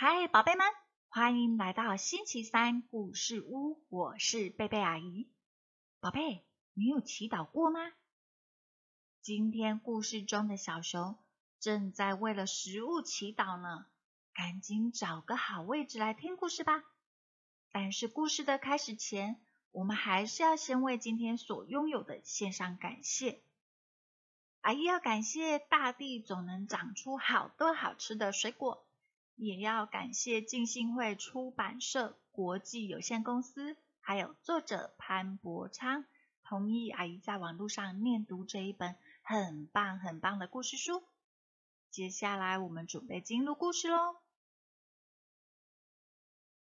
[0.00, 0.64] 嗨宝贝们，
[1.08, 5.28] 欢迎来到星期三故事屋，我是贝贝阿姨。
[5.98, 7.80] 宝贝，你有祈祷过吗？
[9.22, 11.18] 今天故事中的小熊
[11.58, 13.86] 正在为了食物祈祷呢，
[14.32, 16.84] 赶紧找个好位置来听故事吧。
[17.72, 19.40] 但是故事的开始前，
[19.72, 23.42] 我们还是要先为今天所拥有的献上感谢。
[24.60, 28.86] 阿姨要感谢大地总能长出好多好吃的水果，
[29.38, 36.04] 也要感谢浸信会出版社国际有限公司，还有作者潘伯昌
[36.42, 41.02] 同意阿姨在网络上念读这一本很棒很棒的故事书。
[41.90, 44.16] 接下来我们准备进入故事喽。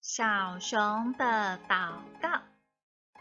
[0.00, 2.42] 小熊的祷告。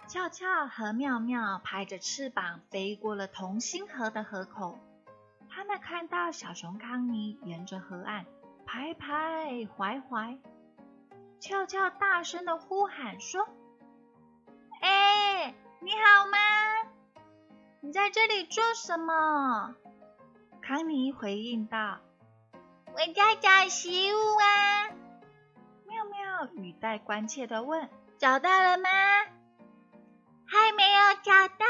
[0.07, 4.77] 俏俏和妙妙拍着翅膀飞过了同心河的河口。
[5.49, 8.27] 他们看到小熊康妮沿着河岸
[8.65, 10.39] 徘徊徘徊。
[11.39, 13.47] 俏俏大声的呼喊说
[14.81, 16.37] ：“哎，你好吗？
[17.81, 19.75] 你在这里做什么？”
[20.61, 21.99] 康妮回应道
[22.93, 24.89] ：“我在找食物啊。”
[25.85, 28.89] 妙妙语带关切的问：“找到了吗？”
[30.47, 31.65] 还没有找到，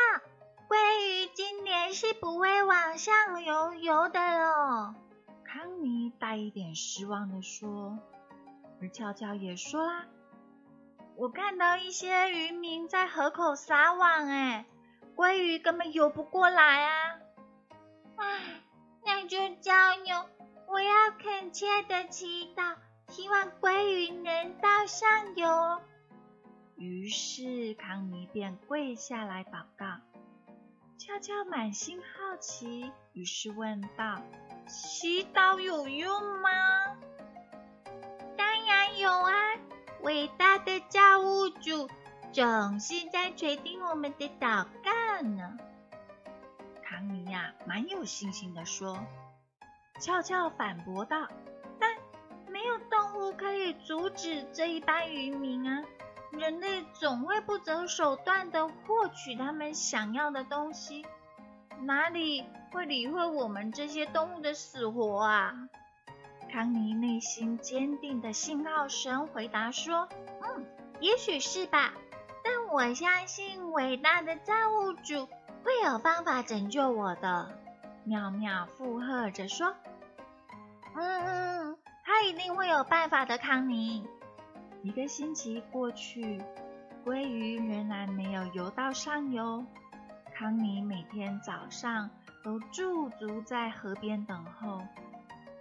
[0.70, 4.96] 鲑鱼今年是不会往上游游的喽。
[5.86, 8.00] 康妮带一点失望的说，
[8.82, 10.08] 而俏俏也说啦
[11.16, 14.66] ：“我看到一些渔民在河口撒网，哎，
[15.16, 17.20] 鲑鱼根本游不过来啊！
[18.16, 18.64] 唉，
[19.06, 20.26] 那就加油
[20.68, 22.78] 我要恳切的祈祷，
[23.10, 25.84] 希望鲑鱼能到上游。”
[26.78, 29.86] 于是康妮便跪下来祷告。
[30.98, 34.22] 悄悄满心好奇，于是问道
[34.66, 36.50] ：“祈祷有用吗
[38.38, 39.34] ？”“当然有啊！
[40.02, 41.90] 伟大的造物主
[42.32, 45.58] 总是在垂听我们的祷告呢。”
[46.82, 48.98] 唐尼呀，蛮有信心的说。
[50.00, 51.28] 悄悄反驳道
[51.78, 51.98] ：“但
[52.48, 55.84] 没有动物可以阻止这一班渔民啊！”
[56.38, 61.06] 人类总会不择手段的获取他们想要的东西，
[61.82, 65.54] 哪里会理会我们这些动物的死活啊？
[66.52, 70.08] 康妮内心坚定的信号声回答说
[70.42, 70.66] ：“嗯，
[71.00, 71.94] 也许是吧，
[72.44, 75.28] 但我相信伟大的造物主
[75.64, 77.60] 会有方法拯救我的。”
[78.06, 79.76] 妙妙附和着说
[80.96, 84.08] ：“嗯嗯，他一定会有办法的，康妮。”
[84.86, 86.40] 一个星期过去，
[87.04, 89.66] 鲑鱼仍然没有游到上游。
[90.32, 92.08] 康妮每天早上
[92.44, 94.84] 都驻足在河边等候。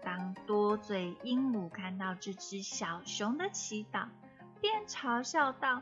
[0.02, 4.08] 当多嘴鹦鹉看到这只小熊的祈祷，
[4.60, 5.80] 便嘲笑道：“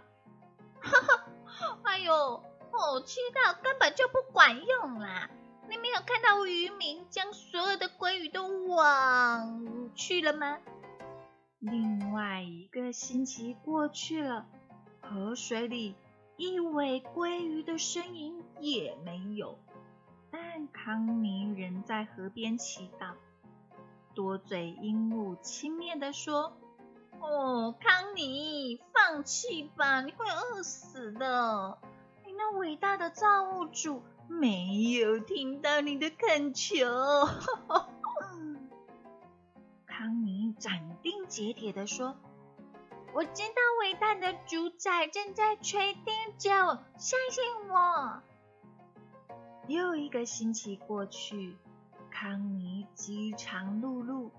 [0.79, 1.01] 哈
[1.45, 5.29] 哈，哎呦，哦，祈祷根本就不管用啦！
[5.69, 10.59] 你没有看到渔民将所有的鲑鱼都网去了吗？”
[11.65, 14.47] 另外一个星期过去了，
[15.01, 15.95] 河水里
[16.37, 19.57] 一尾鲑鱼的身影也没有。
[20.33, 23.13] 但康妮仍在河边祈祷。
[24.13, 26.53] 多嘴鹦鹉轻蔑地说
[27.23, 31.79] ：“哦，康妮，放弃吧，你会饿死的。
[32.27, 36.75] 你那伟大的造物主没有听到你的恳求。”
[40.63, 42.17] 斩钉截铁地说
[43.13, 46.05] ：“我知道伟大的主宰正在垂听
[46.39, 48.23] 着，相信我。”
[49.67, 51.57] 又一个星期过去，
[52.13, 54.31] 康妮饥肠辘辘，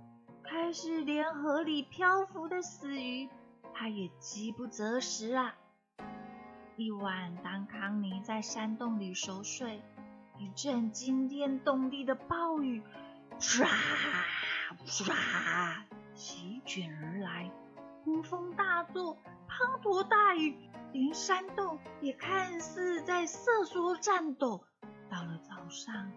[0.46, 3.28] 开始连河里漂浮的死鱼，
[3.74, 5.54] 他也饥不择食啊！
[6.78, 9.82] 一晚，当康妮在山洞里熟睡，
[10.40, 12.82] 一阵惊天动地的暴雨，
[13.42, 13.68] 唰！
[14.86, 15.14] 唰，
[16.16, 17.52] 席卷而来，
[18.04, 19.18] 呼风大作，
[19.50, 20.56] 滂沱大雨，
[20.92, 24.64] 连山洞也看似在瑟缩颤抖。
[25.10, 26.12] 到了早上，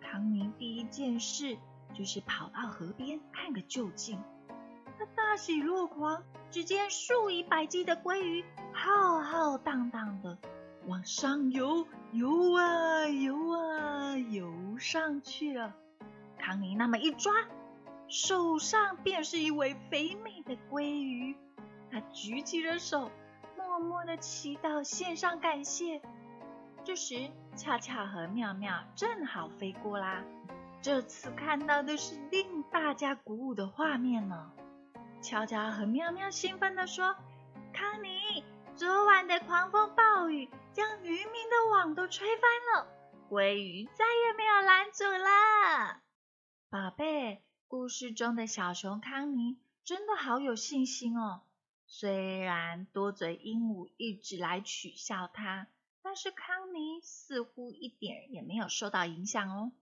[0.00, 1.56] 康妮第一件事
[1.94, 4.22] 就是跑到河边看个究竟。
[4.98, 10.36] 他大喜若狂，只见数以百计的鲑鱼浩浩荡荡的
[10.86, 15.74] 往上游，游啊游啊游上去了。
[16.38, 17.32] 康妮那么一抓。
[18.08, 21.36] 手上便是一尾肥美的鲑鱼，
[21.90, 23.10] 他举起了手，
[23.56, 26.00] 默默的祈祷，献上感谢。
[26.84, 30.24] 这时，恰恰和妙妙正好飞过啦。
[30.80, 34.52] 这次看到的是令大家鼓舞的画面呢。
[35.20, 37.14] 巧巧和妙妙兴奋地说
[37.74, 38.42] ：“康妮，
[38.74, 42.88] 昨晚的狂风暴雨将渔民的网都吹翻了，
[43.28, 46.00] 鲑鱼再也没有拦阻了。”
[46.70, 51.42] 宝贝，故事中的小熊康妮真的好有信心哦。
[51.86, 55.68] 虽然多嘴鹦鹉一直来取笑他，
[56.02, 59.72] 但是康妮似乎一点也没有受到影响哦。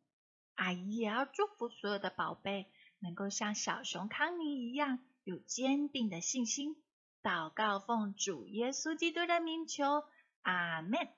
[0.56, 2.66] 阿姨也要祝福所有的宝贝
[2.98, 4.98] 能够像小熊康妮一样。
[5.22, 6.76] 有坚定的信心，
[7.22, 10.04] 祷告奉主耶稣基督的名求，
[10.42, 11.08] 阿门。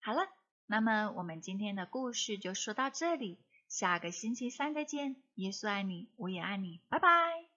[0.00, 0.28] 好了，
[0.66, 5.16] 那么我们今天的故事就说到这里，下个星期三再见。
[5.34, 7.47] 耶稣爱你，我也爱你，拜拜。